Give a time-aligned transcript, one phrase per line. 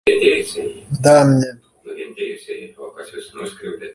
[1.03, 1.51] Damne.